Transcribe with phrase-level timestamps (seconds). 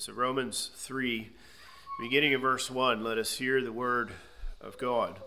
[0.00, 1.28] So, Romans 3,
[2.00, 4.10] beginning in verse 1, let us hear the word
[4.58, 5.20] of God.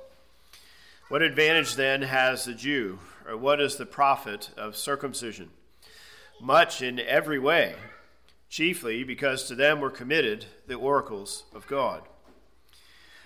[1.10, 2.98] What advantage then has the Jew,
[3.28, 5.52] or what is the profit of circumcision?
[6.42, 7.76] Much in every way,
[8.50, 12.02] chiefly because to them were committed the oracles of God.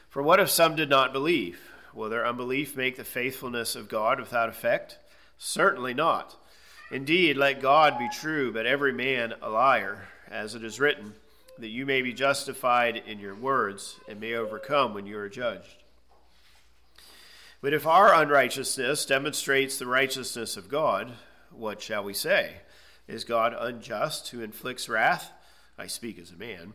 [0.09, 1.61] For what if some did not believe?
[1.93, 4.97] Will their unbelief make the faithfulness of God without effect?
[5.37, 6.35] Certainly not.
[6.91, 11.13] Indeed, let God be true, but every man a liar, as it is written
[11.59, 15.83] that you may be justified in your words and may overcome when you are judged.
[17.61, 21.11] But if our unrighteousness demonstrates the righteousness of God,
[21.51, 22.57] what shall we say?
[23.07, 25.31] Is God unjust who inflicts wrath?
[25.77, 26.73] I speak as a man.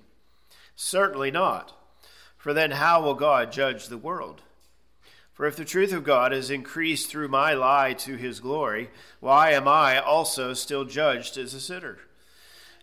[0.74, 1.72] Certainly not.
[2.36, 4.42] For then how will God judge the world?
[5.32, 9.52] For if the truth of God has increased through my lie to his glory, why
[9.52, 11.98] am I also still judged as a sinner?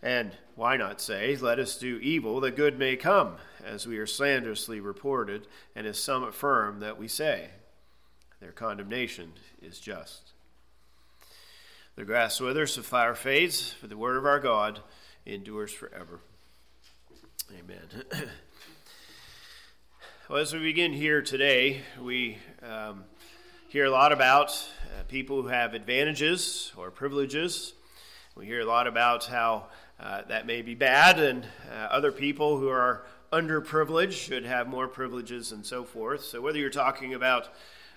[0.01, 4.05] And why not say, Let us do evil that good may come, as we are
[4.05, 7.51] slanderously reported, and as some affirm that we say?
[8.41, 10.33] Their condemnation is just.
[11.95, 14.81] The grass withers, the flower fades, but the word of our God
[15.25, 16.19] endures forever.
[17.57, 18.03] Amen.
[20.29, 23.05] well, as we begin here today, we um,
[23.69, 27.75] hear a lot about uh, people who have advantages or privileges.
[28.35, 29.67] We hear a lot about how
[29.99, 34.87] uh, that may be bad, and uh, other people who are underprivileged should have more
[34.87, 36.23] privileges and so forth.
[36.23, 37.49] So, whether you're talking about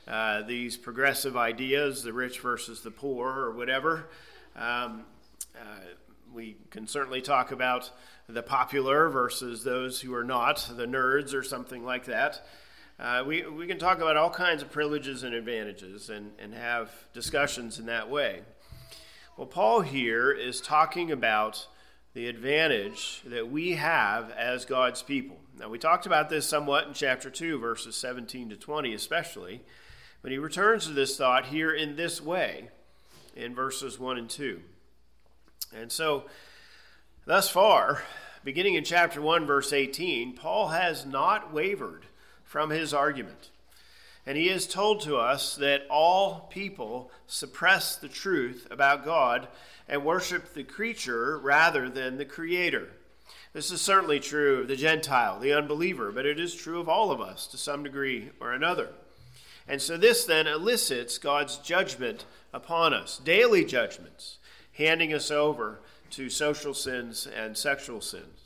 [0.09, 4.09] uh, these progressive ideas, the rich versus the poor, or whatever,
[4.57, 5.05] um,
[5.57, 5.65] uh,
[6.33, 7.91] we can certainly talk about
[8.29, 12.45] the popular versus those who are not, the nerds or something like that.
[12.99, 16.91] Uh, we, we can talk about all kinds of privileges and advantages and, and have
[17.13, 18.41] discussions in that way.
[19.37, 21.67] Well, Paul here is talking about
[22.15, 25.39] the advantage that we have as God's people.
[25.59, 29.63] Now, we talked about this somewhat in chapter 2, verses 17 to 20, especially,
[30.21, 32.69] but he returns to this thought here in this way
[33.35, 34.61] in verses 1 and 2.
[35.75, 36.25] And so,
[37.25, 38.03] thus far,
[38.45, 42.05] beginning in chapter 1, verse 18, Paul has not wavered
[42.45, 43.52] from his argument.
[44.25, 49.49] And he has told to us that all people suppress the truth about God
[49.89, 52.91] and worship the creature rather than the creator.
[53.53, 57.11] This is certainly true of the Gentile, the unbeliever, but it is true of all
[57.11, 58.89] of us to some degree or another.
[59.69, 64.39] And so this then elicits God's judgment upon us, daily judgments,
[64.73, 68.42] handing us over to social sins and sexual sins.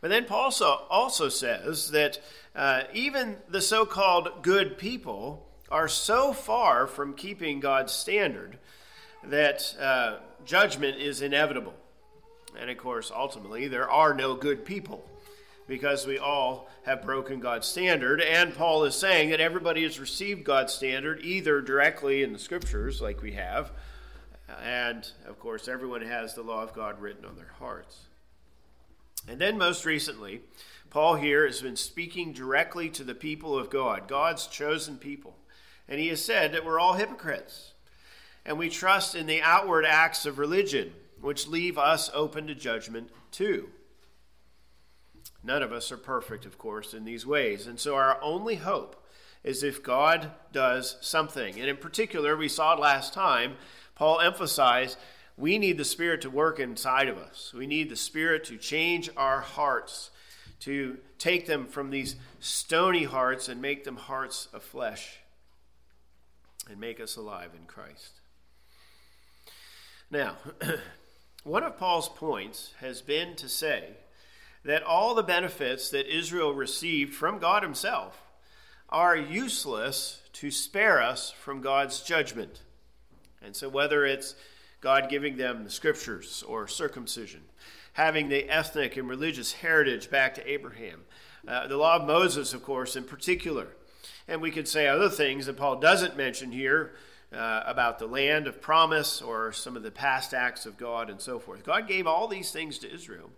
[0.00, 2.20] But then Paul also, also says that
[2.54, 8.58] uh, even the so called good people are so far from keeping God's standard
[9.24, 11.74] that uh, judgment is inevitable.
[12.58, 15.04] And of course, ultimately, there are no good people
[15.68, 18.20] because we all have broken God's standard.
[18.20, 23.00] And Paul is saying that everybody has received God's standard either directly in the scriptures,
[23.00, 23.70] like we have,
[24.64, 28.06] and of course, everyone has the law of God written on their hearts.
[29.30, 30.40] And then, most recently,
[30.90, 35.36] Paul here has been speaking directly to the people of God, God's chosen people.
[35.88, 37.74] And he has said that we're all hypocrites
[38.44, 43.10] and we trust in the outward acts of religion, which leave us open to judgment
[43.30, 43.68] too.
[45.44, 47.68] None of us are perfect, of course, in these ways.
[47.68, 49.06] And so our only hope
[49.44, 51.60] is if God does something.
[51.60, 53.54] And in particular, we saw last time,
[53.94, 54.98] Paul emphasized
[55.40, 57.52] we need the Spirit to work inside of us.
[57.56, 60.10] We need the Spirit to change our hearts,
[60.60, 65.18] to take them from these stony hearts and make them hearts of flesh,
[66.68, 68.20] and make us alive in Christ.
[70.10, 70.36] Now,
[71.44, 73.90] one of Paul's points has been to say
[74.64, 78.20] that all the benefits that Israel received from God Himself
[78.90, 82.60] are useless to spare us from God's judgment.
[83.42, 84.34] And so, whether it's
[84.80, 87.42] God giving them the scriptures or circumcision,
[87.94, 91.02] having the ethnic and religious heritage back to Abraham,
[91.46, 93.68] uh, the law of Moses, of course, in particular.
[94.28, 96.92] And we could say other things that Paul doesn't mention here,
[97.32, 101.20] uh, about the land of promise or some of the past acts of God and
[101.20, 101.64] so forth.
[101.64, 103.30] God gave all these things to Israel.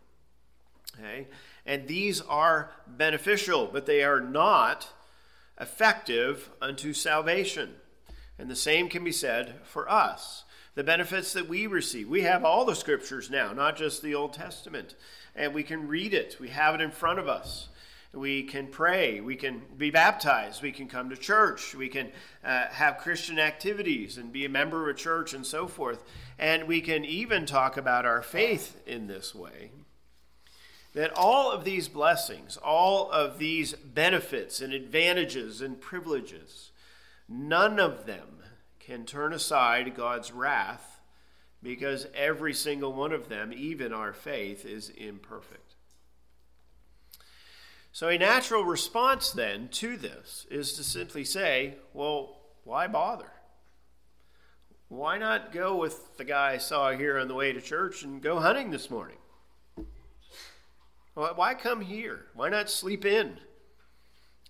[0.98, 1.28] Okay?
[1.66, 4.88] And these are beneficial, but they are not
[5.60, 7.74] effective unto salvation.
[8.38, 10.44] And the same can be said for us.
[10.74, 12.08] The benefits that we receive.
[12.08, 14.94] We have all the scriptures now, not just the Old Testament.
[15.34, 17.68] And we can read it, we have it in front of us
[18.14, 22.10] we can pray, we can be baptized, we can come to church, we can
[22.44, 26.02] uh, have Christian activities and be a member of a church and so forth.
[26.38, 29.70] And we can even talk about our faith in this way.
[30.94, 36.70] that all of these blessings, all of these benefits and advantages and privileges,
[37.26, 38.42] none of them
[38.84, 41.00] can turn aside God's wrath
[41.62, 45.76] because every single one of them, even our faith, is imperfect.
[47.92, 53.30] So, a natural response then to this is to simply say, well, why bother?
[54.88, 58.20] Why not go with the guy I saw here on the way to church and
[58.20, 59.16] go hunting this morning?
[61.14, 62.26] Why come here?
[62.34, 63.38] Why not sleep in?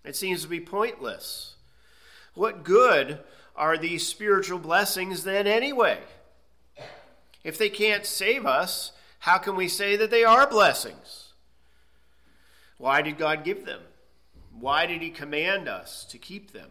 [0.05, 1.57] It seems to be pointless.
[2.35, 3.21] What good
[3.55, 5.99] are these spiritual blessings then, anyway?
[7.45, 11.33] If they can't save us, how can we say that they are blessings?
[12.79, 13.81] Why did God give them?
[14.59, 16.71] Why did He command us to keep them?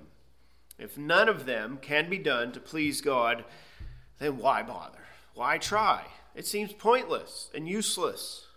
[0.78, 3.46] If none of them can be done to please God,
[4.20, 5.00] then why bother?
[5.36, 6.06] Why try?
[6.36, 8.48] It seems pointless and useless.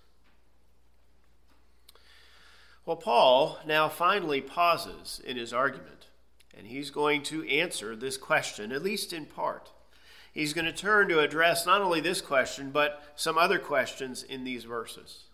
[2.86, 6.03] Well, Paul now finally pauses in his argument,
[6.56, 9.70] and he's going to answer this question, at least in part.
[10.32, 14.44] He's going to turn to address not only this question, but some other questions in
[14.44, 15.24] these verses.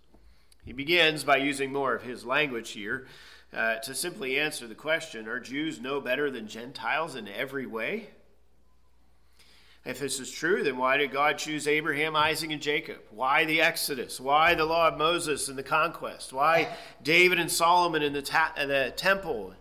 [0.64, 3.06] He begins by using more of his language here
[3.52, 8.10] uh, to simply answer the question Are Jews no better than Gentiles in every way?
[9.84, 12.98] If this is true, then why did God choose Abraham, Isaac, and Jacob?
[13.10, 14.20] Why the Exodus?
[14.20, 16.34] Why the law of Moses and the conquest?
[16.34, 16.68] Why
[17.02, 19.54] David and Solomon in the, ta- the temple?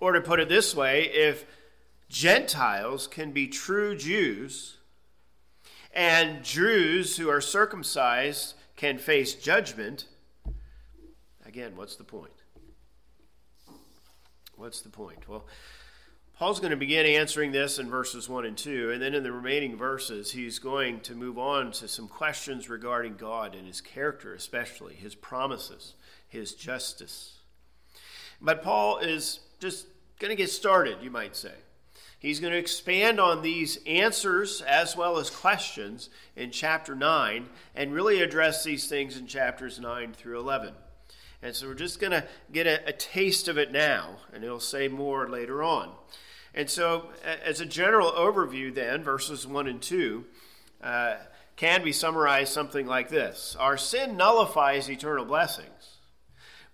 [0.00, 1.46] Or to put it this way, if
[2.08, 4.76] Gentiles can be true Jews,
[5.92, 10.06] and Jews who are circumcised can face judgment,
[11.46, 12.32] again, what's the point?
[14.56, 15.28] What's the point?
[15.28, 15.46] Well,
[16.36, 19.30] Paul's going to begin answering this in verses 1 and 2, and then in the
[19.30, 24.34] remaining verses, he's going to move on to some questions regarding God and his character,
[24.34, 25.94] especially his promises,
[26.28, 27.38] his justice.
[28.40, 29.86] But Paul is just
[30.18, 31.52] going to get started, you might say.
[32.18, 37.92] He's going to expand on these answers as well as questions in chapter 9 and
[37.92, 40.72] really address these things in chapters 9 through 11.
[41.42, 44.58] And so we're just going to get a, a, taste of it now, and he'll
[44.58, 45.90] say more later on.
[46.54, 47.10] And so,
[47.44, 50.24] as a general overview, then, verses 1 and 2
[50.82, 51.16] uh,
[51.56, 55.68] can be summarized something like this Our sin nullifies eternal blessings,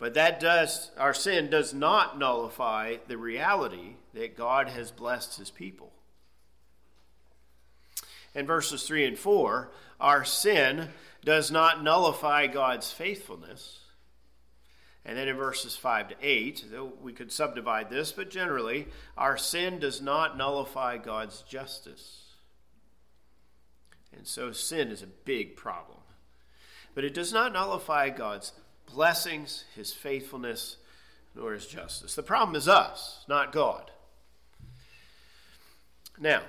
[0.01, 5.51] but that does, our sin does not nullify the reality that God has blessed his
[5.51, 5.93] people.
[8.35, 9.71] In verses 3 and 4,
[10.01, 10.89] our sin
[11.25, 13.81] does not nullify God's faithfulness
[15.05, 18.87] and then in verses 5 to 8, though we could subdivide this, but generally,
[19.17, 22.35] our sin does not nullify God's justice.
[24.15, 25.99] And so sin is a big problem.
[26.95, 28.53] But it does not nullify God's
[28.93, 30.77] blessings, his faithfulness,
[31.35, 32.15] nor his justice.
[32.15, 33.91] The problem is us, not God.
[36.19, 36.43] Now,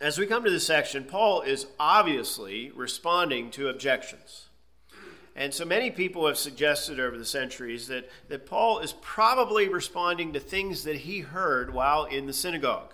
[0.00, 4.48] as we come to this section, Paul is obviously responding to objections.
[5.36, 10.32] And so many people have suggested over the centuries that, that Paul is probably responding
[10.32, 12.92] to things that he heard while in the synagogue.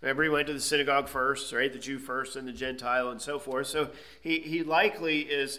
[0.00, 1.72] Remember, he went to the synagogue first, right?
[1.72, 3.66] The Jew first and the Gentile and so forth.
[3.66, 3.90] So
[4.20, 5.58] he, he likely is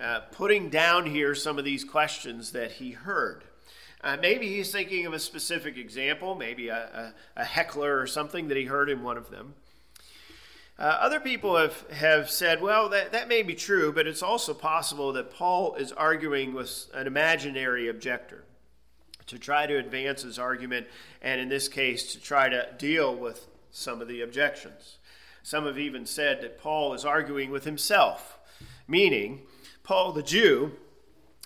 [0.00, 3.44] uh, putting down here some of these questions that he heard.
[4.02, 6.76] Uh, maybe he's thinking of a specific example, maybe a,
[7.36, 9.54] a, a heckler or something that he heard in one of them.
[10.78, 14.52] Uh, other people have, have said, well, that, that may be true, but it's also
[14.52, 18.44] possible that Paul is arguing with an imaginary objector
[19.26, 20.86] to try to advance his argument,
[21.22, 24.98] and in this case, to try to deal with some of the objections.
[25.42, 28.38] Some have even said that Paul is arguing with himself,
[28.86, 29.42] meaning
[29.86, 30.72] Paul the Jew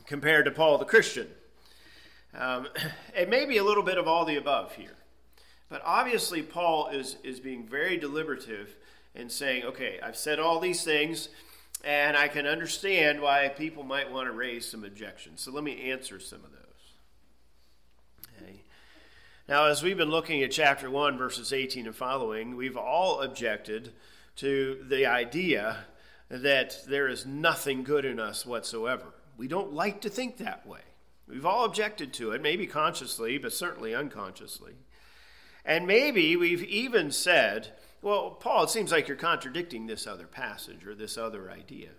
[0.07, 1.29] compared to Paul the Christian.
[2.35, 2.69] Um,
[3.15, 4.97] it may be a little bit of all the above here,
[5.69, 8.75] but obviously, Paul is, is being very deliberative
[9.15, 11.29] and saying, okay, I've said all these things,
[11.85, 15.43] and I can understand why people might want to raise some objections.
[15.43, 16.61] So let me answer some of those.
[18.43, 18.63] Okay.
[19.51, 23.93] Now, as we've been looking at chapter 1, verses 18 and following, we've all objected
[24.37, 25.85] to the idea
[26.31, 29.15] that there is nothing good in us whatsoever.
[29.37, 30.81] We don't like to think that way.
[31.27, 34.75] We've all objected to it, maybe consciously, but certainly unconsciously.
[35.65, 37.73] And maybe we've even said,
[38.03, 41.91] well, Paul, it seems like you're contradicting this other passage or this other idea.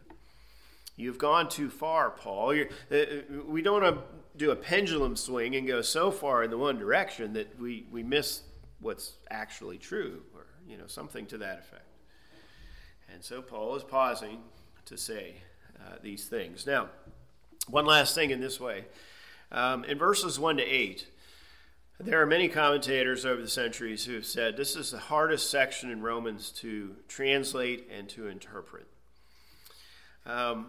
[0.96, 2.50] You've gone too far, Paul.
[2.52, 3.06] Uh, uh,
[3.48, 4.04] we don't want to
[4.38, 8.04] do a pendulum swing and go so far in the one direction that we, we
[8.04, 8.42] miss
[8.80, 11.91] what's actually true, or you know something to that effect.
[13.14, 14.40] And so Paul is pausing
[14.86, 15.36] to say
[15.80, 16.66] uh, these things.
[16.66, 16.90] Now,
[17.68, 18.86] One last thing in this way.
[19.52, 21.08] Um, in verses 1 to 8,
[22.00, 25.92] there are many commentators over the centuries who have said this is the hardest section
[25.92, 28.88] in Romans to translate and to interpret.
[30.26, 30.68] Um,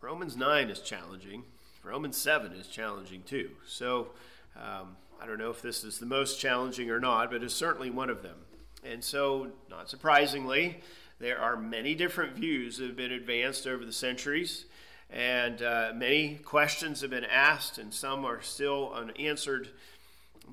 [0.00, 1.44] Romans 9 is challenging.
[1.82, 3.50] Romans 7 is challenging too.
[3.66, 4.08] So
[4.56, 7.90] um, I don't know if this is the most challenging or not, but it's certainly
[7.90, 8.36] one of them.
[8.84, 10.80] And so, not surprisingly,
[11.20, 14.64] there are many different views that have been advanced over the centuries.
[15.10, 19.68] And uh, many questions have been asked, and some are still unanswered.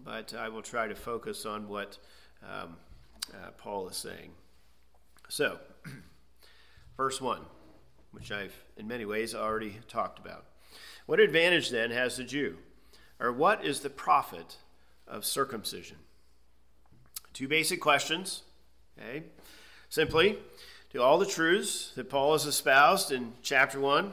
[0.04, 1.98] But I will try to focus on what
[2.44, 2.76] um,
[3.34, 4.32] uh, Paul is saying.
[5.30, 5.60] So,
[6.98, 7.42] verse 1,
[8.12, 10.46] which I've in many ways already talked about.
[11.06, 12.58] What advantage then has the Jew?
[13.22, 14.58] Or what is the profit
[15.08, 15.98] of circumcision?
[17.32, 18.44] Two basic questions.
[19.00, 19.24] Okay.
[19.90, 20.38] Simply,
[20.92, 24.12] to all the truths that Paul has espoused in chapter 1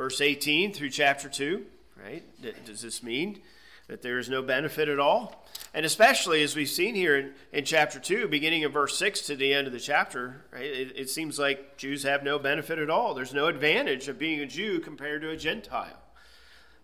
[0.00, 1.62] verse 18 through chapter 2,
[2.02, 2.22] right?
[2.64, 3.42] Does this mean
[3.86, 5.46] that there is no benefit at all?
[5.74, 9.36] And especially as we've seen here in, in chapter 2, beginning in verse 6 to
[9.36, 10.64] the end of the chapter, right?
[10.64, 13.12] It, it seems like Jews have no benefit at all.
[13.12, 16.00] There's no advantage of being a Jew compared to a Gentile.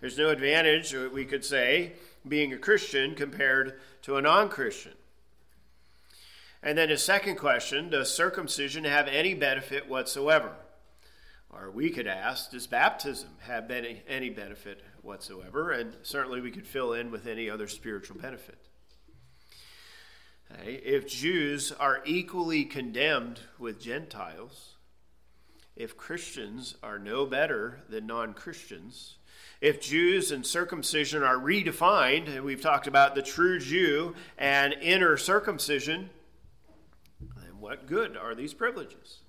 [0.00, 1.94] There's no advantage, we could say,
[2.28, 4.92] being a Christian compared to a non Christian.
[6.66, 10.50] And then a second question Does circumcision have any benefit whatsoever?
[11.48, 15.70] Or we could ask, does baptism have any, any benefit whatsoever?
[15.70, 18.58] And certainly we could fill in with any other spiritual benefit.
[20.50, 24.74] Okay, if Jews are equally condemned with Gentiles,
[25.76, 29.18] if Christians are no better than non Christians,
[29.60, 35.16] if Jews and circumcision are redefined, and we've talked about the true Jew and inner
[35.16, 36.10] circumcision,
[37.66, 39.22] what good are these privileges?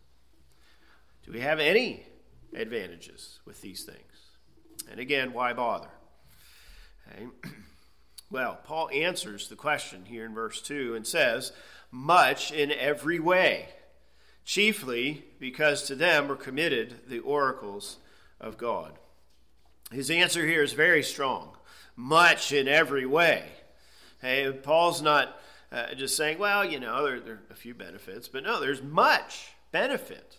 [1.25, 2.05] Do we have any
[2.53, 3.97] advantages with these things?
[4.91, 5.89] And again, why bother?
[7.07, 7.27] Okay.
[8.29, 11.53] Well, Paul answers the question here in verse 2 and says,
[11.91, 13.69] Much in every way,
[14.43, 17.99] chiefly because to them were committed the oracles
[18.41, 18.99] of God.
[19.93, 21.55] His answer here is very strong.
[21.95, 23.45] Much in every way.
[24.21, 25.39] Hey, Paul's not
[25.71, 28.81] uh, just saying, well, you know, there, there are a few benefits, but no, there's
[28.81, 30.37] much benefit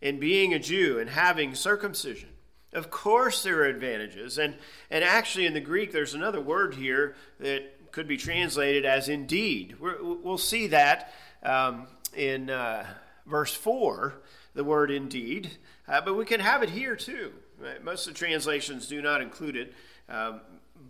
[0.00, 2.30] in being a Jew and having circumcision.
[2.72, 4.38] Of course, there are advantages.
[4.38, 4.54] And,
[4.90, 9.76] and actually, in the Greek, there's another word here that could be translated as indeed.
[9.80, 12.86] we will see that um, in uh,
[13.26, 14.14] verse 4,
[14.54, 15.50] the word indeed.
[15.88, 17.32] Uh, but we can have it here too.
[17.58, 17.82] Right?
[17.82, 19.74] Most of the translations do not include it,
[20.08, 20.40] um,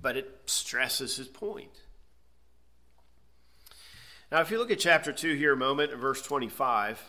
[0.03, 1.71] but it stresses his point.
[4.33, 7.01] Now, if you look at chapter 2 here a moment, verse 25,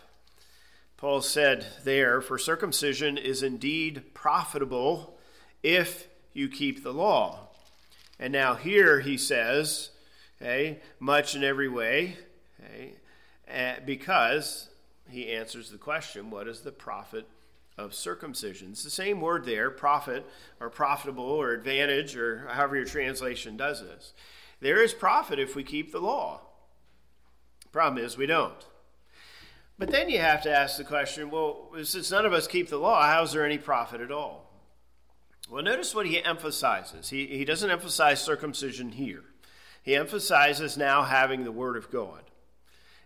[0.97, 5.17] Paul said there, For circumcision is indeed profitable
[5.63, 7.47] if you keep the law.
[8.19, 9.89] And now here he says,
[10.39, 12.17] okay, much in every way,
[12.63, 12.93] okay,
[13.47, 14.69] eh, because
[15.09, 17.27] he answers the question, what is the profit
[17.79, 18.69] of circumcision?
[18.74, 20.24] It's the same word there, profit
[20.59, 24.13] or profitable or advantage or however your translation does this.
[24.59, 26.41] There is profit if we keep the law.
[27.71, 28.65] Problem is, we don't.
[29.79, 32.77] But then you have to ask the question well, since none of us keep the
[32.77, 34.51] law, how is there any profit at all?
[35.50, 37.09] Well, notice what he emphasizes.
[37.09, 39.24] He, he doesn't emphasize circumcision here,
[39.83, 42.24] he emphasizes now having the Word of God.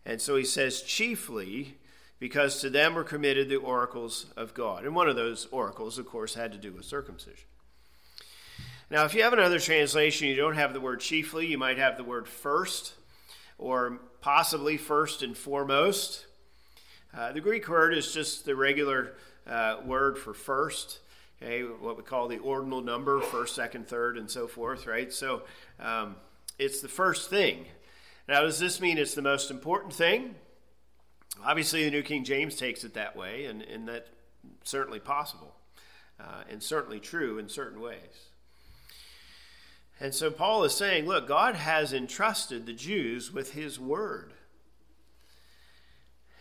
[0.03, 1.77] And so he says, chiefly
[2.21, 4.85] because to them were committed the oracles of God.
[4.85, 7.45] And one of those oracles, of course, had to do with circumcision.
[8.91, 11.97] Now, if you have another translation, you don't have the word chiefly, you might have
[11.97, 12.93] the word first,
[13.57, 16.27] or possibly first and foremost.
[17.13, 19.13] Uh, the Greek word is just the regular
[19.47, 20.99] uh, word for first,
[21.41, 25.11] okay, what we call the ordinal number, first, second, third, and so forth, right?
[25.11, 25.41] So
[25.79, 26.15] um,
[26.57, 27.65] it's the first thing.
[28.27, 30.35] Now, does this mean it's the most important thing?
[31.43, 34.09] Obviously, the New King James takes it that way, and, and that's
[34.63, 35.55] certainly possible,
[36.19, 38.30] uh, and certainly true in certain ways.
[40.01, 44.33] And so Paul is saying, look, God has entrusted the Jews with his word.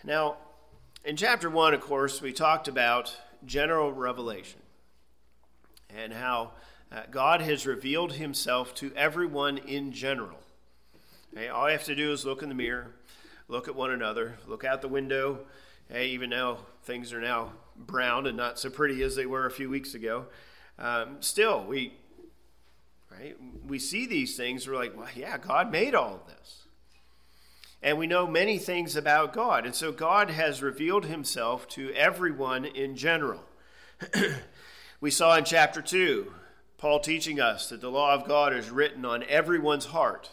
[0.02, 0.38] Now,
[1.04, 3.14] in chapter 1, of course, we talked about
[3.44, 4.62] general revelation
[5.94, 6.52] and how
[6.90, 10.38] uh, God has revealed himself to everyone in general.
[11.34, 12.94] Okay, all you have to do is look in the mirror,
[13.46, 15.40] look at one another, look out the window.
[15.90, 19.50] Hey, even though things are now brown and not so pretty as they were a
[19.50, 20.24] few weeks ago,
[20.78, 21.92] um, still we
[23.20, 23.36] right
[23.66, 24.66] we see these things.
[24.66, 26.60] We're like, well, yeah, God made all of this
[27.82, 29.64] and we know many things about God.
[29.64, 33.44] And so God has revealed himself to everyone in general.
[35.02, 36.30] We saw in chapter 2,
[36.76, 40.28] Paul teaching us that the law of God is written on everyone's heart.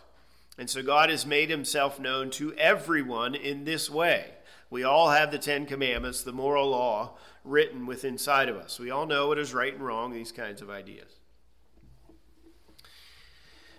[0.58, 4.32] And so God has made himself known to everyone in this way.
[4.70, 7.13] We all have the Ten Commandments, the moral law,
[7.46, 8.77] written within inside of us.
[8.77, 11.13] We all know what is right and wrong, these kinds of ideas.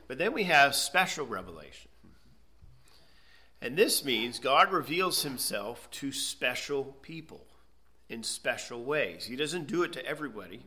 [0.09, 1.91] But then we have special revelation.
[3.61, 7.45] And this means God reveals himself to special people
[8.09, 9.27] in special ways.
[9.27, 10.62] He doesn't do it to everybody,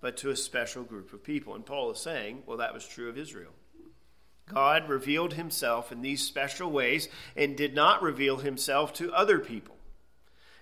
[0.00, 1.54] but to a special group of people.
[1.54, 3.52] And Paul is saying, well, that was true of Israel.
[4.52, 9.76] God revealed himself in these special ways and did not reveal himself to other people.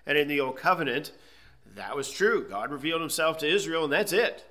[0.06, 1.12] And in the Old Covenant,
[1.74, 2.46] that was true.
[2.48, 4.44] God revealed himself to Israel, and that's it.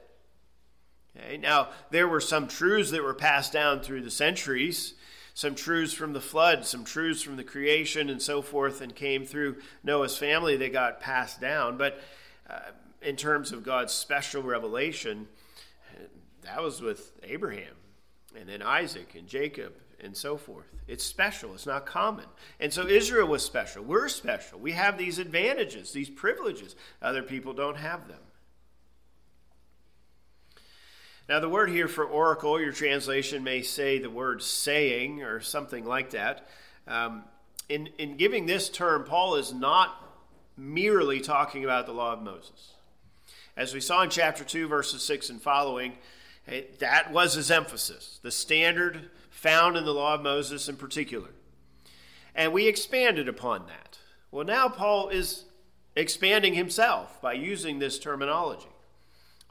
[1.15, 1.37] Okay?
[1.37, 4.93] Now, there were some truths that were passed down through the centuries,
[5.33, 9.25] some truths from the flood, some truths from the creation, and so forth, and came
[9.25, 11.77] through Noah's family that got passed down.
[11.77, 11.99] But
[12.49, 15.27] uh, in terms of God's special revelation,
[16.43, 17.75] that was with Abraham,
[18.37, 20.65] and then Isaac, and Jacob, and so forth.
[20.87, 22.25] It's special, it's not common.
[22.59, 23.83] And so Israel was special.
[23.83, 24.59] We're special.
[24.59, 26.75] We have these advantages, these privileges.
[27.01, 28.19] Other people don't have them.
[31.29, 35.85] Now, the word here for oracle, your translation may say the word saying or something
[35.85, 36.49] like that.
[36.87, 37.23] Um,
[37.69, 39.95] in, in giving this term, Paul is not
[40.57, 42.73] merely talking about the law of Moses.
[43.55, 45.99] As we saw in chapter 2, verses 6 and following,
[46.47, 51.29] eh, that was his emphasis, the standard found in the law of Moses in particular.
[52.33, 53.99] And we expanded upon that.
[54.31, 55.45] Well, now Paul is
[55.95, 58.69] expanding himself by using this terminology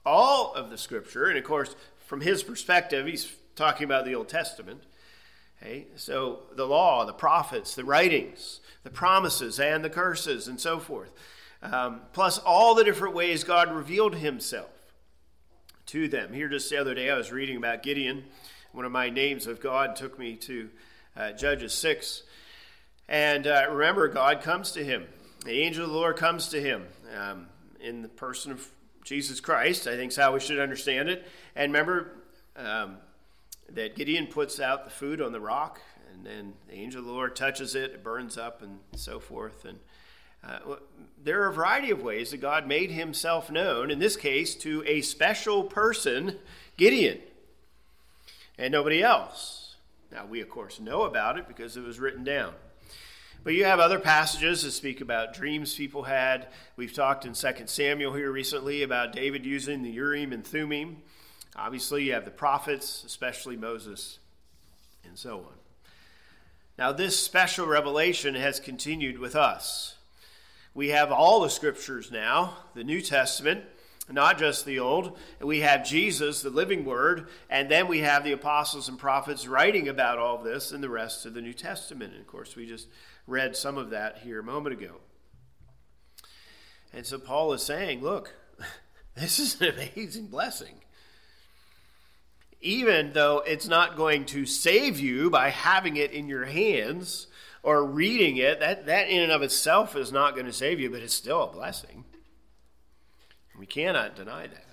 [0.08, 4.28] all of the scripture, and of course, from his perspective, he's talking about the Old
[4.28, 4.82] Testament.
[5.60, 5.86] Okay?
[5.96, 11.10] So the law, the prophets, the writings, the promises, and the curses, and so forth.
[11.62, 14.70] Um, plus all the different ways God revealed himself
[15.86, 16.32] to them.
[16.32, 18.24] Here, just the other day, I was reading about Gideon.
[18.72, 20.70] One of my names of God took me to
[21.16, 22.22] uh, Judges 6.
[23.08, 25.06] And uh, remember, God comes to him.
[25.44, 26.84] The angel of the Lord comes to him
[27.18, 27.46] um,
[27.80, 28.70] in the person of
[29.08, 31.26] Jesus Christ, I think is how we should understand it.
[31.56, 32.12] And remember
[32.56, 32.98] um,
[33.70, 35.80] that Gideon puts out the food on the rock,
[36.12, 39.64] and then the angel of the Lord touches it, it burns up, and so forth.
[39.64, 39.78] And
[40.44, 40.76] uh,
[41.24, 44.84] there are a variety of ways that God made himself known, in this case, to
[44.86, 46.36] a special person,
[46.76, 47.18] Gideon,
[48.58, 49.76] and nobody else.
[50.12, 52.52] Now, we, of course, know about it because it was written down.
[53.44, 56.48] But you have other passages that speak about dreams people had.
[56.76, 60.98] We've talked in 2 Samuel here recently about David using the Urim and Thummim.
[61.56, 64.18] Obviously, you have the prophets, especially Moses,
[65.04, 65.54] and so on.
[66.78, 69.96] Now, this special revelation has continued with us.
[70.74, 73.64] We have all the scriptures now, the New Testament,
[74.10, 75.18] not just the Old.
[75.40, 79.88] We have Jesus, the living Word, and then we have the apostles and prophets writing
[79.88, 82.12] about all this in the rest of the New Testament.
[82.12, 82.86] And of course, we just
[83.28, 84.94] read some of that here a moment ago.
[86.92, 88.34] And so Paul is saying, look,
[89.14, 90.76] this is an amazing blessing.
[92.60, 97.28] Even though it's not going to save you by having it in your hands
[97.62, 100.90] or reading it, that, that in and of itself is not going to save you,
[100.90, 102.04] but it's still a blessing.
[103.58, 104.64] We cannot deny that.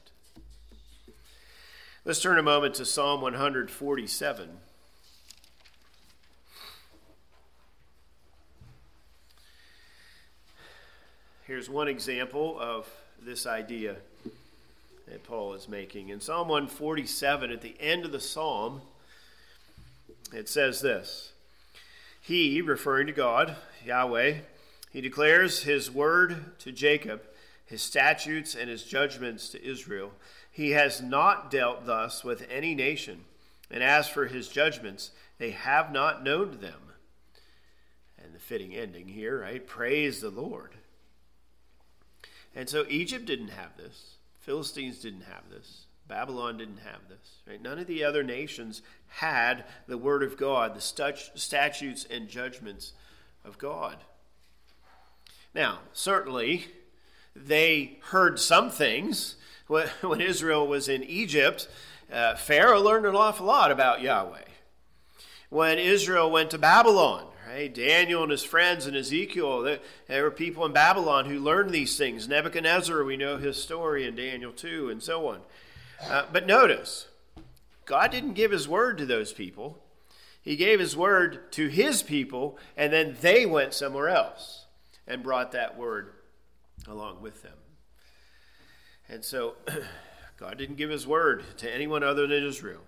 [2.05, 4.49] Let's turn a moment to Psalm 147.
[11.47, 12.89] Here's one example of
[13.21, 13.97] this idea
[15.07, 16.09] that Paul is making.
[16.09, 18.81] In Psalm 147, at the end of the psalm,
[20.33, 21.33] it says this
[22.19, 24.37] He, referring to God, Yahweh,
[24.91, 27.21] he declares his word to Jacob,
[27.63, 30.13] his statutes and his judgments to Israel.
[30.51, 33.23] He has not dealt thus with any nation,
[33.69, 36.81] and as for his judgments, they have not known them.
[38.17, 39.67] And the fitting ending here, right?
[39.67, 40.71] Praise the Lord.
[42.55, 44.15] And so Egypt didn't have this.
[44.39, 45.85] Philistines didn't have this.
[46.07, 47.41] Babylon didn't have this.
[47.47, 47.61] Right?
[47.61, 50.81] None of the other nations had the word of God, the
[51.35, 52.93] statutes and judgments
[53.43, 53.97] of God.
[55.53, 56.67] Now, certainly,
[57.35, 59.35] they heard some things.
[59.67, 61.67] When Israel was in Egypt,
[62.13, 64.43] uh, Pharaoh learned an awful lot about Yahweh.
[65.49, 67.73] When Israel went to Babylon, Right?
[67.73, 69.77] Daniel and his friends and Ezekiel,
[70.09, 72.27] there were people in Babylon who learned these things.
[72.27, 75.39] Nebuchadnezzar, we know his story in Daniel 2, and so on.
[76.05, 77.07] Uh, but notice,
[77.85, 79.81] God didn't give his word to those people.
[80.41, 84.65] He gave his word to his people, and then they went somewhere else
[85.07, 86.11] and brought that word
[86.89, 87.57] along with them.
[89.07, 89.55] And so
[90.37, 92.81] God didn't give his word to anyone other than Israel.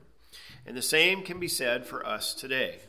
[0.65, 2.79] And the same can be said for us today.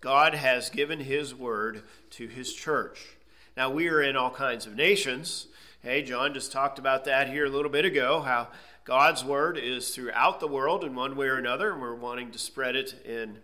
[0.00, 3.16] God has given his word to his church.
[3.56, 5.46] Now, we are in all kinds of nations.
[5.82, 8.48] Hey, John just talked about that here a little bit ago, how
[8.84, 12.38] God's word is throughout the world in one way or another, and we're wanting to
[12.38, 13.38] spread it in,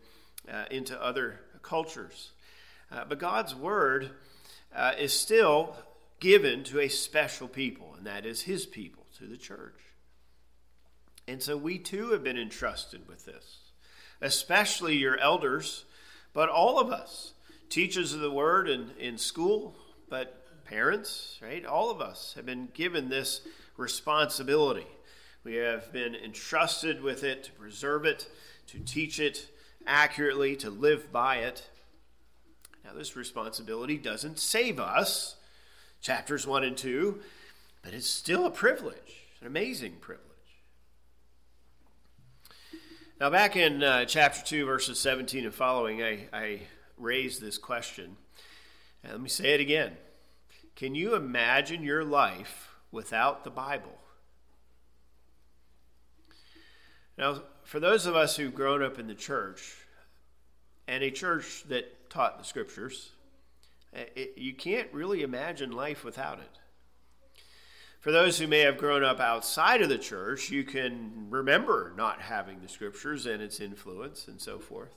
[0.50, 2.32] uh, into other cultures.
[2.90, 4.10] Uh, but God's word
[4.74, 5.76] uh, is still
[6.20, 9.80] given to a special people, and that is his people, to the church.
[11.28, 13.58] And so we too have been entrusted with this,
[14.22, 15.84] especially your elders,
[16.36, 17.32] but all of us,
[17.70, 19.74] teachers of the word in, in school,
[20.10, 21.64] but parents, right?
[21.64, 23.40] All of us have been given this
[23.78, 24.86] responsibility.
[25.44, 28.28] We have been entrusted with it to preserve it,
[28.66, 29.48] to teach it
[29.86, 31.66] accurately, to live by it.
[32.84, 35.36] Now, this responsibility doesn't save us,
[36.02, 37.18] chapters 1 and 2,
[37.80, 40.25] but it's still a privilege, an amazing privilege.
[43.18, 46.60] Now, back in uh, chapter 2, verses 17 and following, I, I
[46.98, 48.18] raised this question.
[49.02, 49.96] And let me say it again.
[50.74, 53.98] Can you imagine your life without the Bible?
[57.16, 59.76] Now, for those of us who've grown up in the church,
[60.86, 63.12] and a church that taught the scriptures,
[63.94, 66.58] it, you can't really imagine life without it.
[68.06, 72.20] For those who may have grown up outside of the church, you can remember not
[72.20, 74.94] having the scriptures and its influence and so forth.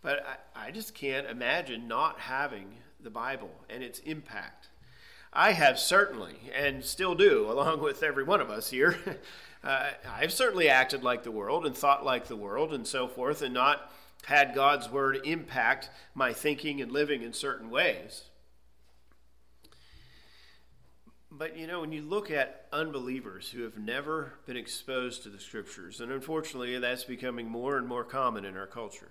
[0.00, 0.24] But
[0.56, 4.68] I, I just can't imagine not having the Bible and its impact.
[5.30, 8.96] I have certainly, and still do, along with every one of us here,
[9.62, 13.42] uh, I've certainly acted like the world and thought like the world and so forth,
[13.42, 13.92] and not
[14.24, 18.30] had God's word impact my thinking and living in certain ways.
[21.42, 25.40] But you know, when you look at unbelievers who have never been exposed to the
[25.40, 29.10] scriptures, and unfortunately that's becoming more and more common in our culture,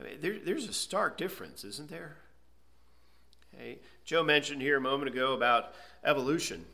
[0.00, 2.16] I mean, there, there's a stark difference, isn't there?
[3.52, 3.80] Okay.
[4.06, 6.64] Joe mentioned here a moment ago about evolution.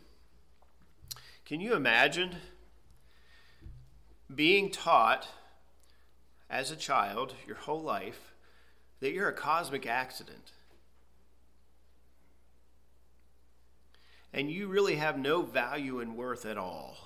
[1.45, 2.37] Can you imagine
[4.33, 5.27] being taught
[6.49, 8.33] as a child your whole life
[9.01, 10.53] that you're a cosmic accident?
[14.33, 16.97] And you really have no value and worth at all.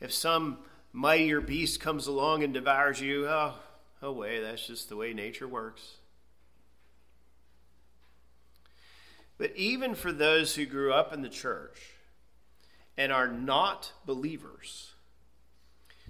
[0.00, 0.58] If some
[0.92, 3.54] mightier beast comes along and devours you, oh,
[4.02, 5.96] oh that's just the way nature works.
[9.38, 11.78] But even for those who grew up in the church
[12.96, 14.92] and are not believers,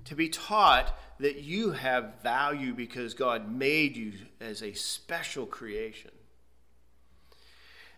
[0.05, 6.13] to be taught that you have value because God made you as a special creation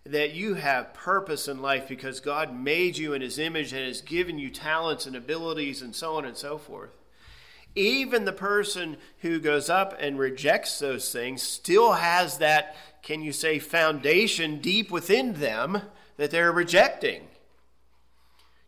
[0.04, 4.00] that you have purpose in life because God made you in His image and has
[4.00, 6.90] given you talents and abilities and so on and so forth.
[7.74, 13.32] Even the person who goes up and rejects those things still has that, can you
[13.32, 15.82] say, foundation deep within them
[16.16, 17.28] that they're rejecting.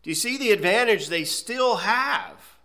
[0.03, 2.57] Do you see the advantage they still have?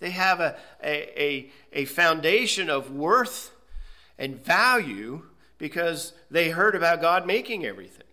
[0.00, 3.52] They have a, a, a, a foundation of worth
[4.18, 5.22] and value
[5.58, 8.03] because they heard about God making everything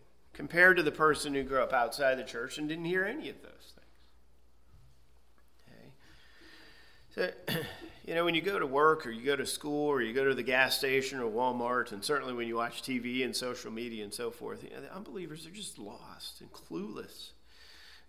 [0.41, 3.36] compared to the person who grew up outside the church and didn't hear any of
[3.43, 3.73] those
[7.13, 7.13] things.
[7.13, 7.32] Okay?
[7.47, 7.60] So,
[8.08, 10.25] you know, when you go to work or you go to school or you go
[10.25, 14.04] to the gas station or Walmart, and certainly when you watch TV and social media
[14.04, 17.34] and so forth, you know, the unbelievers are just lost and clueless,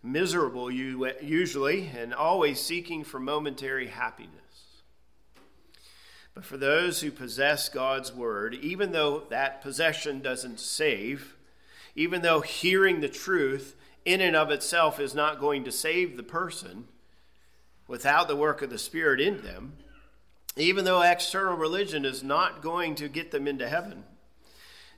[0.02, 4.30] miserable usually, and always seeking for momentary happiness.
[6.32, 11.36] But for those who possess God's word, even though that possession doesn't save,
[11.94, 16.22] even though hearing the truth in and of itself is not going to save the
[16.22, 16.86] person
[17.86, 19.74] without the work of the Spirit in them,
[20.56, 24.04] even though external religion is not going to get them into heaven,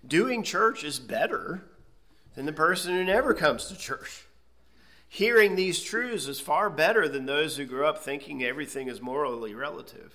[0.07, 1.64] doing church is better
[2.35, 4.26] than the person who never comes to church.
[5.09, 9.54] Hearing these truths is far better than those who grew up thinking everything is morally
[9.54, 10.12] relative.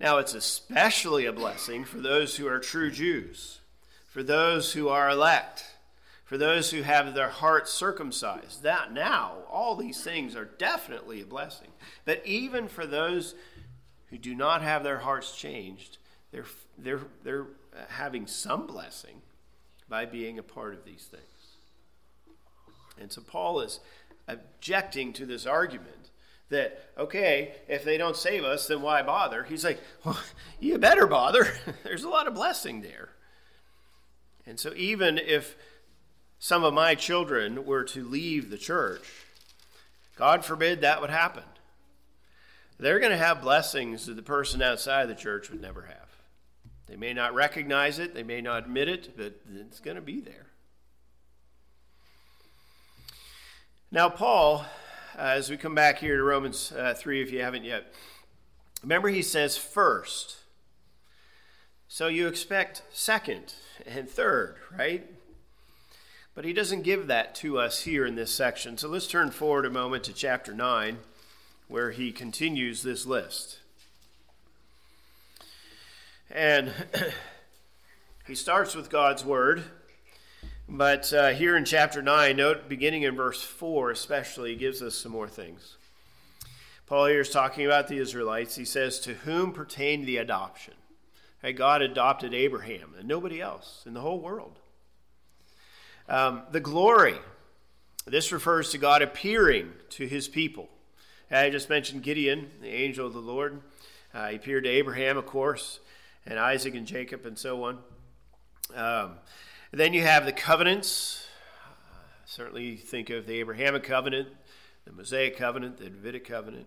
[0.00, 3.60] Now, it's especially a blessing for those who are true Jews,
[4.08, 5.64] for those who are elect,
[6.24, 8.62] for those who have their hearts circumcised.
[8.62, 11.68] That now, all these things are definitely a blessing.
[12.04, 13.34] But even for those
[14.10, 15.98] who do not have their hearts changed,
[16.32, 17.46] they're, they're, they're
[17.88, 19.22] having some blessing
[19.88, 21.22] by being a part of these things.
[23.00, 23.80] And so Paul is
[24.26, 26.03] objecting to this argument
[26.50, 29.44] that, okay, if they don't save us, then why bother?
[29.44, 30.18] He's like, well,
[30.60, 31.48] you better bother.
[31.84, 33.10] There's a lot of blessing there.
[34.46, 35.56] And so, even if
[36.38, 39.04] some of my children were to leave the church,
[40.16, 41.44] God forbid that would happen.
[42.78, 46.04] They're going to have blessings that the person outside the church would never have.
[46.86, 50.20] They may not recognize it, they may not admit it, but it's going to be
[50.20, 50.46] there.
[53.90, 54.66] Now, Paul,
[55.16, 57.92] uh, as we come back here to Romans uh, 3, if you haven't yet,
[58.82, 60.36] remember he says first.
[61.88, 63.54] So you expect second
[63.86, 65.06] and third, right?
[66.34, 68.76] But he doesn't give that to us here in this section.
[68.76, 70.98] So let's turn forward a moment to chapter 9,
[71.68, 73.60] where he continues this list.
[76.30, 76.72] And
[78.26, 79.62] he starts with God's word.
[80.68, 85.12] But uh, here in chapter 9, note beginning in verse 4 especially, gives us some
[85.12, 85.76] more things.
[86.86, 88.56] Paul here is talking about the Israelites.
[88.56, 90.74] He says, To whom pertained the adoption?
[91.42, 94.58] Hey, God adopted Abraham and nobody else in the whole world.
[96.08, 97.16] Um, the glory.
[98.06, 100.68] This refers to God appearing to his people.
[101.30, 103.60] I just mentioned Gideon, the angel of the Lord.
[104.12, 105.80] Uh, he appeared to Abraham, of course,
[106.26, 107.78] and Isaac and Jacob, and so on.
[108.74, 109.16] Um,
[109.78, 111.26] then you have the covenants.
[112.26, 114.28] Certainly think of the Abrahamic covenant,
[114.84, 116.66] the Mosaic covenant, the Davidic covenant.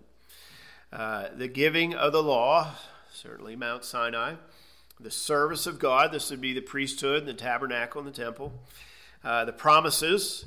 [0.91, 2.71] Uh, the giving of the law,
[3.11, 4.35] certainly Mount Sinai.
[4.99, 8.53] The service of God, this would be the priesthood, and the tabernacle, and the temple.
[9.23, 10.45] Uh, the promises,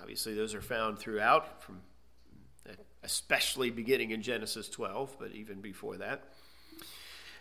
[0.00, 1.80] obviously, those are found throughout, from
[3.02, 6.24] especially beginning in Genesis 12, but even before that.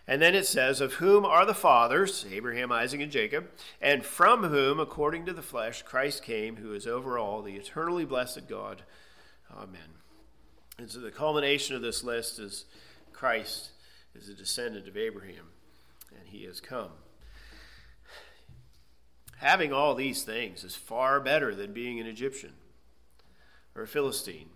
[0.08, 3.50] And then it says, Of whom are the fathers, Abraham, Isaac, and Jacob,
[3.82, 8.06] and from whom, according to the flesh, Christ came, who is over all, the eternally
[8.06, 8.84] blessed God.
[9.54, 9.98] Amen.
[10.78, 12.66] And so the culmination of this list is
[13.12, 13.72] Christ
[14.16, 15.50] is a descendant of Abraham,
[16.18, 16.92] and he has come.
[19.40, 22.54] Having all these things is far better than being an Egyptian
[23.76, 24.50] or a Philistine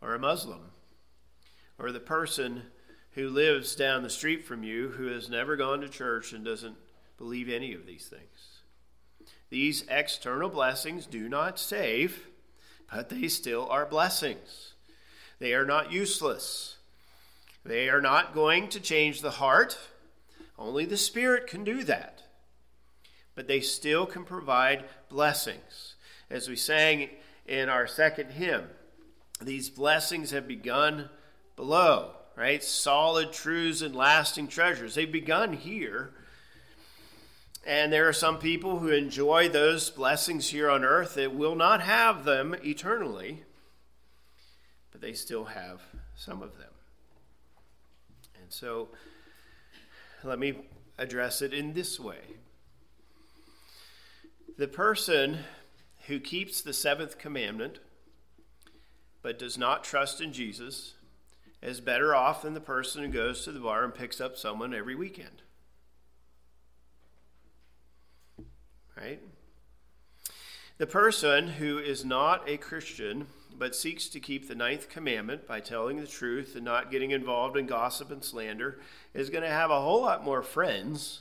[0.00, 0.70] or a Muslim
[1.78, 2.62] or the person
[3.14, 6.76] who lives down the street from you who has never gone to church and doesn't
[7.18, 8.60] believe any of these things.
[9.50, 12.26] These external blessings do not save,
[12.92, 14.74] but they still are blessings.
[15.38, 16.78] They are not useless.
[17.64, 19.78] They are not going to change the heart.
[20.58, 22.24] Only the Spirit can do that
[23.34, 25.94] but they still can provide blessings.
[26.30, 27.10] As we sang
[27.46, 28.68] in our second hymn,
[29.40, 31.10] these blessings have begun
[31.56, 32.62] below, right?
[32.62, 34.94] Solid truths and lasting treasures.
[34.94, 36.10] They've begun here.
[37.66, 41.80] And there are some people who enjoy those blessings here on earth that will not
[41.80, 43.42] have them eternally,
[44.92, 45.80] but they still have
[46.14, 46.68] some of them.
[48.42, 48.88] And so
[50.22, 50.56] let me
[50.98, 52.18] address it in this way
[54.56, 55.38] the person
[56.06, 57.78] who keeps the seventh commandment
[59.22, 60.94] but does not trust in Jesus
[61.64, 64.74] is better off than the person who goes to the bar and picks up someone
[64.74, 65.42] every weekend.
[68.96, 69.20] Right?
[70.76, 75.60] The person who is not a Christian but seeks to keep the ninth commandment by
[75.60, 78.80] telling the truth and not getting involved in gossip and slander
[79.14, 81.20] is going to have a whole lot more friends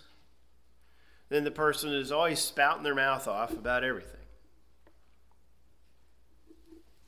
[1.30, 4.20] than the person who's always spouting their mouth off about everything.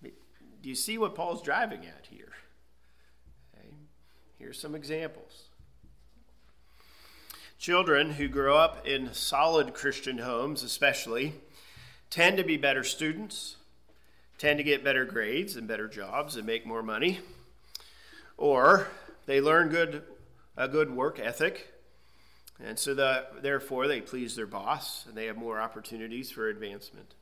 [0.04, 2.35] Do you see what Paul's driving at here?
[4.38, 5.46] Here's some examples.
[7.58, 11.34] Children who grow up in solid Christian homes, especially,
[12.10, 13.56] tend to be better students,
[14.38, 17.20] tend to get better grades and better jobs and make more money,
[18.38, 18.88] or
[19.26, 20.04] they learn good
[20.58, 21.76] a good work ethic
[22.64, 27.14] and so, the, therefore, they please their boss and they have more opportunities for advancement.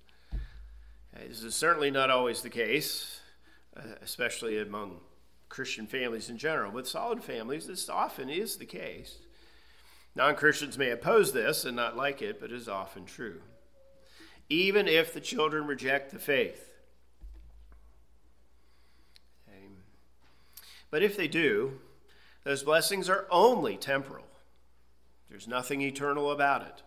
[1.27, 3.19] This is certainly not always the case,
[3.75, 4.99] uh, especially among
[5.53, 9.19] Christian families in general, but solid families, this often is the case.
[10.15, 13.39] Non Christians may oppose this and not like it, but it is often true.
[14.49, 16.71] Even if the children reject the faith.
[19.47, 19.67] Okay.
[20.89, 21.79] But if they do,
[22.43, 24.25] those blessings are only temporal.
[25.29, 26.81] There's nothing eternal about it.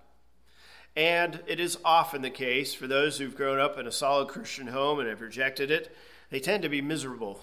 [0.97, 4.67] And it is often the case for those who've grown up in a solid Christian
[4.67, 5.97] home and have rejected it,
[6.31, 7.41] they tend to be miserable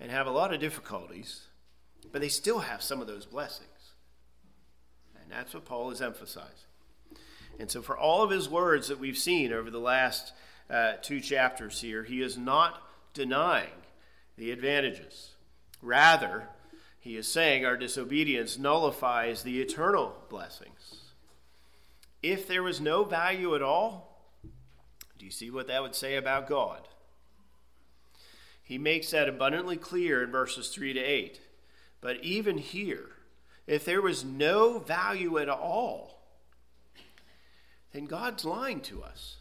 [0.00, 1.42] and have a lot of difficulties,
[2.12, 3.68] but they still have some of those blessings.
[5.20, 6.50] And that's what Paul is emphasizing.
[7.58, 10.32] And so, for all of his words that we've seen over the last
[10.68, 13.70] uh, two chapters here, he is not denying
[14.36, 15.30] the advantages.
[15.80, 16.48] Rather,
[16.98, 21.12] he is saying our disobedience nullifies the eternal blessings.
[22.22, 24.14] If there was no value at all,
[25.18, 26.88] Do you see what that would say about God?
[28.64, 31.40] He makes that abundantly clear in verses 3 to 8.
[32.00, 33.10] But even here,
[33.66, 36.22] if there was no value at all,
[37.92, 39.36] then God's lying to us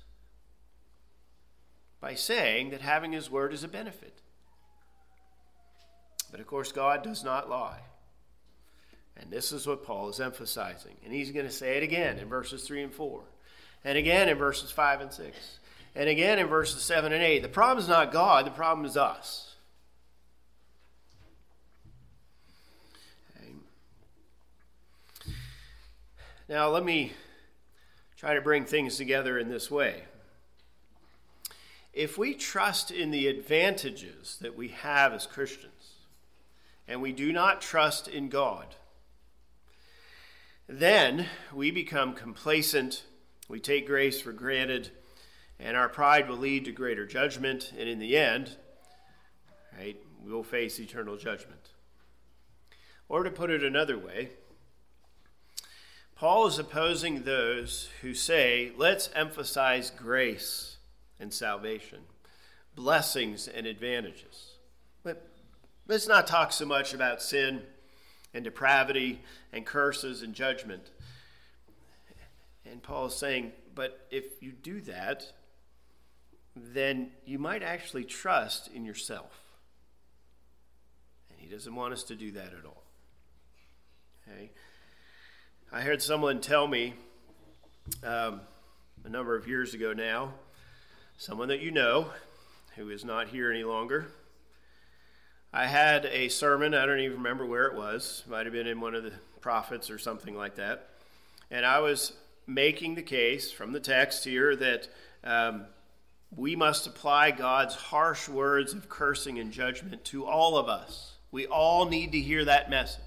[2.00, 4.20] by saying that having His Word is a benefit.
[6.30, 7.80] But of course, God does not lie.
[9.16, 10.96] And this is what Paul is emphasizing.
[11.04, 13.22] And he's going to say it again in verses 3 and 4,
[13.86, 15.60] and again in verses 5 and 6,
[15.96, 17.42] and again in verses 7 and 8.
[17.42, 19.56] The problem is not God, the problem is us.
[23.38, 23.54] Okay.
[26.50, 27.14] Now, let me
[28.18, 30.04] try to bring things together in this way.
[31.94, 35.74] If we trust in the advantages that we have as Christians,
[36.88, 38.76] and we do not trust in God,
[40.68, 43.04] then we become complacent,
[43.48, 44.90] we take grace for granted,
[45.60, 48.58] and our pride will lead to greater judgment, and in the end,
[49.78, 51.72] right, we will face eternal judgment.
[53.10, 54.32] Or to put it another way,
[56.16, 60.78] Paul is opposing those who say, let's emphasize grace
[61.20, 62.00] and salvation,
[62.76, 64.58] blessings and advantages.
[65.04, 65.28] But
[65.86, 67.62] Let's not talk so much about sin
[68.34, 70.92] and depravity and curses and judgment.
[72.66, 75.30] And Paul is saying, but if you do that,
[76.56, 79.42] then you might actually trust in yourself.
[81.30, 82.84] And he doesn't want us to do that at all.
[84.28, 84.52] Okay?
[85.72, 86.94] I heard someone tell me
[88.04, 88.42] um,
[89.04, 90.34] a number of years ago now,
[91.18, 92.12] someone that you know
[92.76, 94.08] who is not here any longer
[95.56, 98.82] I had a sermon, I don't even remember where it was, might have been in
[98.82, 100.90] one of the prophets or something like that.
[101.52, 102.14] And I was
[102.48, 104.88] making the case from the text here that
[105.24, 105.66] um,
[106.36, 111.14] we must apply God's harsh words of cursing and judgment to all of us.
[111.32, 113.02] We all need to hear that message.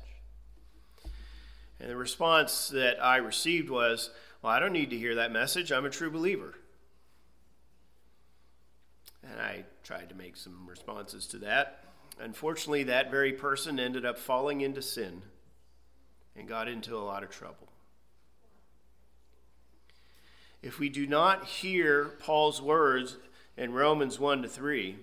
[1.80, 4.10] And the response that I received was,
[4.42, 5.72] Well, I don't need to hear that message.
[5.72, 6.54] I'm a true believer.
[9.22, 11.84] And I tried to make some responses to that.
[12.18, 15.22] Unfortunately, that very person ended up falling into sin
[16.34, 17.65] and got into a lot of trouble.
[20.66, 23.16] If we do not hear Paul's words
[23.56, 24.96] in Romans 1 to 3,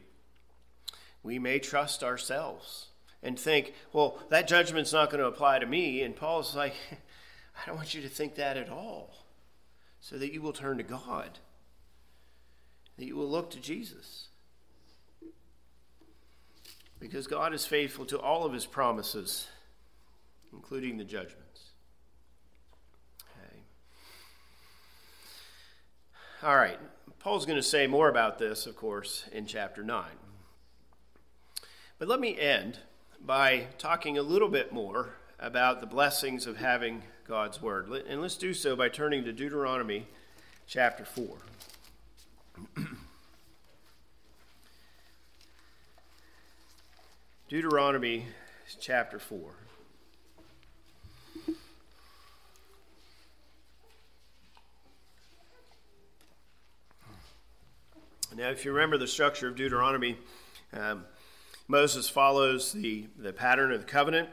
[1.23, 2.87] we may trust ourselves
[3.23, 6.01] and think, well, that judgment's not going to apply to me.
[6.01, 9.25] And Paul's like, I don't want you to think that at all,
[10.01, 11.39] so that you will turn to God,
[12.97, 14.27] that you will look to Jesus
[16.99, 19.47] because God is faithful to all of his promises,
[20.51, 21.71] including the judgments.
[23.21, 23.59] Okay.
[26.43, 26.77] All right.
[27.19, 30.03] Paul's going to say more about this, of course, in chapter 9.
[31.97, 32.79] But let me end
[33.25, 37.89] by talking a little bit more about the blessings of having God's Word.
[38.09, 40.05] And let's do so by turning to Deuteronomy
[40.67, 41.37] chapter 4.
[47.47, 48.25] Deuteronomy
[48.81, 49.62] chapter 4.
[58.35, 60.17] Now, if you remember the structure of Deuteronomy,
[60.73, 61.05] um,
[61.67, 64.27] Moses follows the, the pattern of the covenant.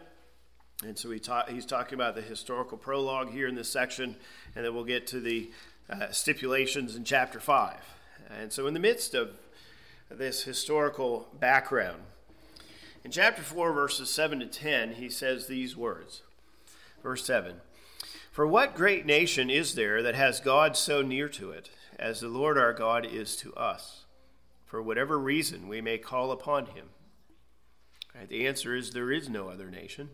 [0.83, 4.17] And so he he's talking about the historical prologue here in this section,
[4.57, 5.51] and then we'll get to the
[5.91, 7.77] uh, stipulations in chapter 5.
[8.41, 9.33] And so, in the midst of
[10.11, 12.01] this historical background,
[13.05, 16.23] in chapter 4, verses 7 to 10, he says these words.
[17.03, 17.57] Verse 7
[18.33, 21.69] For what great nation is there that has God so near to it,
[22.01, 24.07] as the Lord our God is to us?
[24.65, 26.87] For whatever reason we may call upon him.
[28.15, 30.11] Right, the answer is there is no other nation.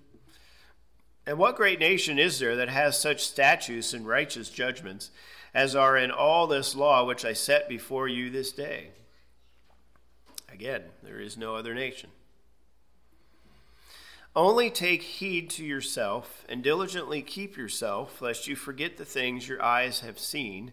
[1.26, 5.10] And what great nation is there that has such statutes and righteous judgments
[5.54, 8.90] as are in all this law which I set before you this day?
[10.52, 12.10] Again, there is no other nation.
[14.34, 19.62] Only take heed to yourself and diligently keep yourself, lest you forget the things your
[19.62, 20.72] eyes have seen,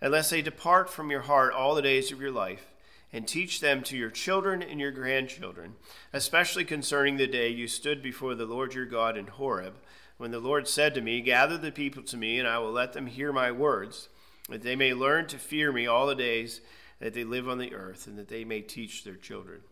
[0.00, 2.66] unless they depart from your heart all the days of your life,
[3.12, 5.74] and teach them to your children and your grandchildren,
[6.12, 9.74] especially concerning the day you stood before the Lord your God in Horeb,
[10.16, 12.92] when the Lord said to me, Gather the people to me, and I will let
[12.92, 14.08] them hear my words,
[14.48, 16.60] that they may learn to fear me all the days
[17.00, 19.62] that they live on the earth, and that they may teach their children.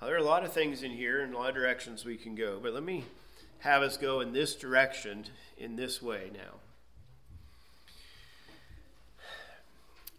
[0.00, 2.16] Now, there are a lot of things in here and a lot of directions we
[2.16, 3.04] can go, but let me
[3.60, 5.26] have us go in this direction
[5.58, 6.60] in this way now.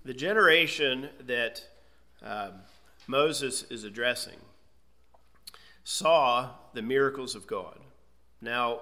[0.03, 1.63] The generation that
[2.23, 2.53] um,
[3.07, 4.37] Moses is addressing
[5.83, 7.79] saw the miracles of God.
[8.41, 8.81] Now,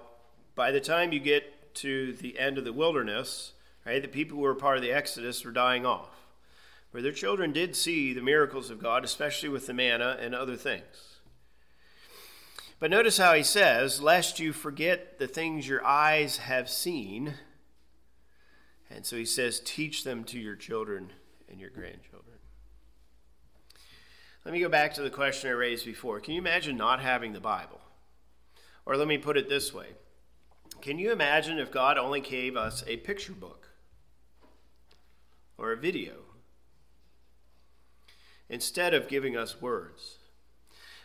[0.55, 3.53] by the time you get to the end of the wilderness,
[3.86, 6.09] right, the people who were part of the Exodus were dying off.
[6.91, 10.55] Where their children did see the miracles of God, especially with the manna and other
[10.55, 11.20] things.
[12.80, 17.36] But notice how he says, Lest you forget the things your eyes have seen.
[18.89, 21.11] And so he says, Teach them to your children
[21.49, 22.37] and your grandchildren.
[24.45, 26.19] Let me go back to the question I raised before.
[26.19, 27.81] Can you imagine not having the Bible?
[28.85, 29.89] Or let me put it this way
[30.81, 33.67] Can you imagine if God only gave us a picture book
[35.57, 36.13] or a video
[38.49, 40.15] instead of giving us words?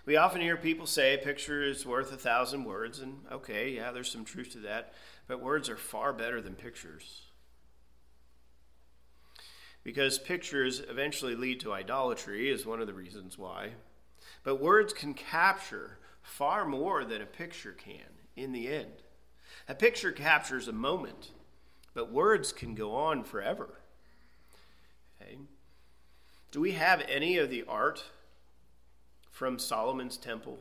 [0.07, 3.91] We often hear people say a picture is worth a thousand words, and okay, yeah,
[3.91, 4.93] there's some truth to that,
[5.27, 7.24] but words are far better than pictures
[9.85, 13.73] because pictures eventually lead to idolatry, is one of the reasons why.
[14.43, 19.03] But words can capture far more than a picture can in the end.
[19.69, 21.31] A picture captures a moment,
[21.93, 23.81] but words can go on forever.
[25.21, 25.37] Okay?
[26.51, 28.05] Do we have any of the art
[29.31, 30.59] from Solomon's temple?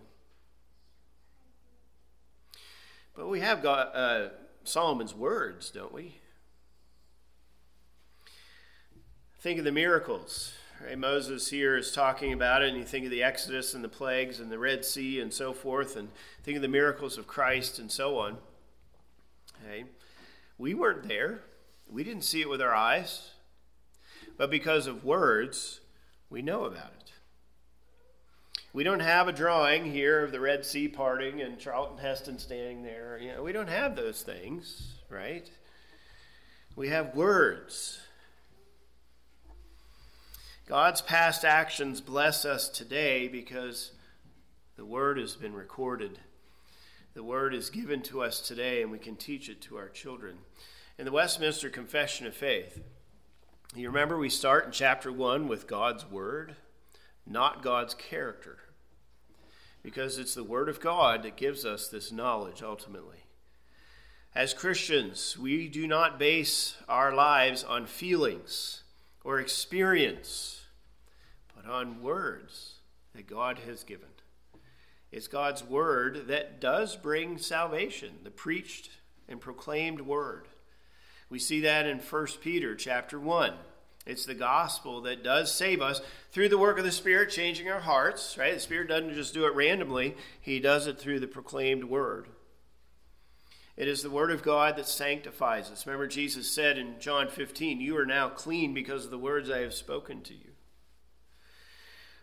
[3.16, 4.30] But we have got uh,
[4.64, 6.18] Solomon's words, don't we?
[9.44, 10.54] Think of the miracles.
[10.82, 10.98] Right?
[10.98, 14.40] Moses here is talking about it, and you think of the Exodus and the plagues
[14.40, 16.08] and the Red Sea and so forth, and
[16.44, 18.38] think of the miracles of Christ and so on.
[19.62, 19.84] Okay?
[20.58, 21.42] We weren't there,
[21.92, 23.32] we didn't see it with our eyes,
[24.38, 25.82] but because of words,
[26.30, 27.12] we know about it.
[28.72, 32.82] We don't have a drawing here of the Red Sea parting and Charlton Heston standing
[32.82, 33.20] there.
[33.22, 35.52] You know, we don't have those things, right?
[36.78, 38.00] We have words.
[40.66, 43.92] God's past actions bless us today because
[44.78, 46.20] the Word has been recorded.
[47.14, 50.38] The Word is given to us today, and we can teach it to our children.
[50.98, 52.82] In the Westminster Confession of Faith,
[53.76, 56.56] you remember we start in chapter 1 with God's Word,
[57.28, 58.60] not God's character,
[59.84, 63.26] because it's the Word of God that gives us this knowledge ultimately.
[64.34, 68.83] As Christians, we do not base our lives on feelings
[69.24, 70.62] or experience,
[71.56, 72.76] but on words
[73.16, 74.08] that God has given.
[75.12, 78.90] It's God's word that does bring salvation, the preached
[79.30, 80.48] and proclaimed word.
[81.30, 83.54] We see that in 1 Peter chapter 1.
[84.06, 86.02] It's the gospel that does save us
[86.32, 88.54] through the work of the Spirit, changing our hearts, right?
[88.54, 92.28] The Spirit doesn't just do it randomly, He does it through the proclaimed word.
[93.76, 95.86] It is the Word of God that sanctifies us.
[95.88, 99.60] Remember, Jesus said in John 15, You are now clean because of the words I
[99.60, 100.52] have spoken to you.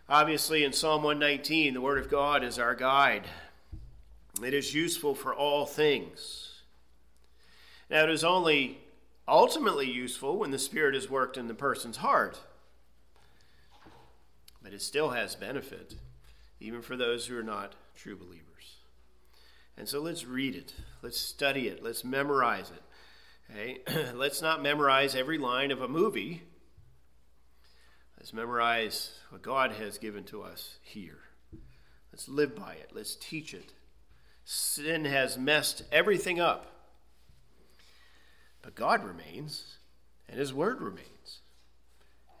[0.07, 3.25] Obviously, in Psalm 119, the Word of God is our guide.
[4.41, 6.61] It is useful for all things.
[7.89, 8.79] Now, it is only
[9.27, 12.39] ultimately useful when the Spirit is worked in the person's heart,
[14.63, 15.95] but it still has benefit,
[16.59, 18.50] even for those who are not true believers.
[19.81, 20.75] And so let's read it.
[21.01, 21.81] Let's study it.
[21.81, 22.83] Let's memorize it.
[23.51, 24.11] Okay?
[24.13, 26.43] let's not memorize every line of a movie.
[28.15, 31.17] Let's memorize what God has given to us here.
[32.13, 32.91] Let's live by it.
[32.93, 33.73] Let's teach it.
[34.45, 36.67] Sin has messed everything up.
[38.61, 39.77] But God remains,
[40.29, 41.39] and His Word remains.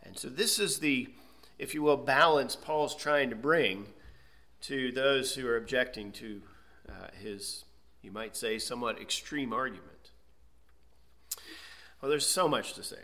[0.03, 1.07] And so, this is the,
[1.57, 3.87] if you will, balance Paul's trying to bring
[4.61, 6.43] to those who are objecting to
[6.91, 7.65] uh, his,
[8.01, 10.11] you might say, somewhat extreme argument.
[12.01, 12.97] Well, there's so much to say,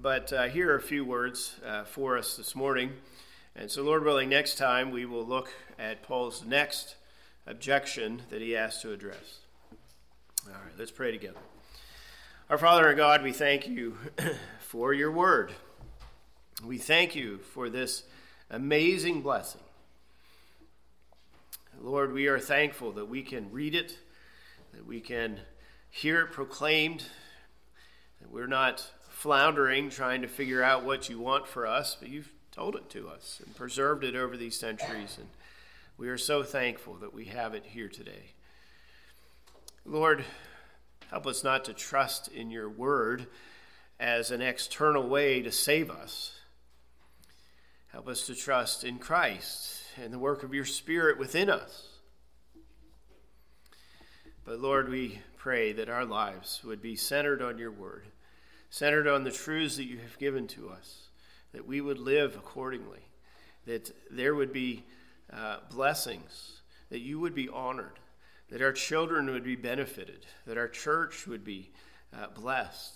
[0.00, 2.92] but uh, here are a few words uh, for us this morning.
[3.54, 6.96] And so, Lord willing, next time we will look at Paul's next
[7.46, 9.40] objection that he has to address.
[10.46, 11.40] All right, let's pray together.
[12.48, 13.98] Our Father and God, we thank you
[14.60, 15.52] for your word.
[16.64, 18.04] We thank you for this
[18.50, 19.60] amazing blessing
[21.82, 23.96] Lord, we are thankful that we can read it,
[24.74, 25.40] that we can
[25.88, 27.04] hear it proclaimed,
[28.20, 32.30] that we're not floundering trying to figure out what you want for us, but you've
[32.52, 35.16] told it to us and preserved it over these centuries.
[35.18, 35.28] And
[35.96, 38.34] we are so thankful that we have it here today.
[39.86, 40.22] Lord,
[41.08, 43.26] help us not to trust in your word
[43.98, 46.32] as an external way to save us.
[47.90, 51.88] Help us to trust in Christ and the work of your Spirit within us.
[54.44, 58.06] But Lord, we pray that our lives would be centered on your word,
[58.70, 61.08] centered on the truths that you have given to us,
[61.52, 63.06] that we would live accordingly,
[63.66, 64.84] that there would be
[65.32, 67.98] uh, blessings, that you would be honored,
[68.48, 71.70] that our children would be benefited, that our church would be
[72.12, 72.94] uh, blessed.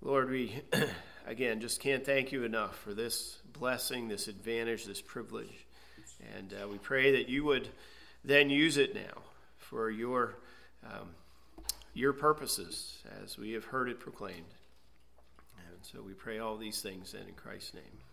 [0.00, 0.62] Lord, we
[1.26, 5.66] again just can't thank you enough for this blessing, this advantage, this privilege.
[6.36, 7.68] And uh, we pray that you would
[8.24, 9.22] then use it now
[9.58, 10.36] for your,
[10.84, 11.10] um,
[11.92, 14.54] your purposes as we have heard it proclaimed.
[15.58, 18.09] And so we pray all these things then in Christ's name.